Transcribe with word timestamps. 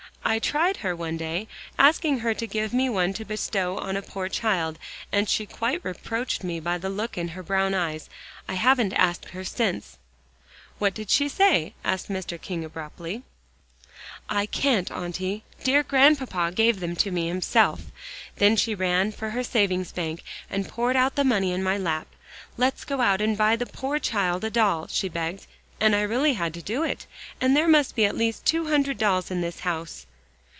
I 0.23 0.37
tried 0.39 0.77
her 0.77 0.95
one 0.95 1.17
day, 1.17 1.49
asking 1.77 2.19
her 2.19 2.33
to 2.35 2.47
give 2.47 2.73
me 2.73 2.87
one 2.87 3.11
to 3.15 3.25
bestow 3.25 3.77
on 3.79 3.97
a 3.97 4.01
poor 4.01 4.29
child, 4.29 4.79
and 5.11 5.27
she 5.27 5.45
quite 5.45 5.83
reproached 5.83 6.41
me 6.41 6.61
by 6.61 6.77
the 6.77 6.91
look 6.91 7.17
in 7.17 7.29
her 7.29 7.43
brown 7.43 7.73
eyes. 7.73 8.07
I 8.47 8.53
haven't 8.53 8.93
asked 8.93 9.29
her 9.31 9.43
since." 9.43 9.97
"What 10.79 10.93
did 10.93 11.09
she 11.09 11.27
say?" 11.27 11.73
asked 11.83 12.07
Mr. 12.07 12.39
King 12.39 12.63
abruptly. 12.63 13.23
"'I 14.29 14.45
can't, 14.45 14.89
Auntie; 14.89 15.43
dear 15.65 15.83
Grandpapa 15.83 16.53
gave 16.55 16.79
them 16.79 16.95
to 16.97 17.11
me 17.11 17.27
himself.' 17.27 17.91
Then 18.37 18.55
she 18.55 18.75
ran 18.75 19.11
for 19.11 19.31
her 19.31 19.43
savings 19.43 19.91
bank, 19.91 20.23
and 20.49 20.69
poured 20.69 20.95
out 20.95 21.15
the 21.15 21.25
money 21.25 21.51
in 21.51 21.61
my 21.63 21.77
lap. 21.77 22.07
'Let's 22.55 22.85
go 22.85 23.01
out 23.01 23.19
and 23.19 23.37
buy 23.37 23.57
the 23.57 23.65
poor 23.65 23.99
child 23.99 24.45
a 24.45 24.49
doll,' 24.49 24.87
she 24.87 25.09
begged, 25.09 25.47
and 25.81 25.93
I 25.93 26.01
really 26.03 26.33
had 26.33 26.53
to 26.53 26.61
do 26.61 26.83
it. 26.83 27.05
And 27.41 27.53
there 27.57 27.67
must 27.67 27.95
be 27.95 28.05
at 28.05 28.15
least 28.15 28.45
two 28.45 28.67
hundred 28.67 28.97
dolls 28.97 29.29
in 29.29 29.41
this 29.41 29.61
house." 29.61 30.05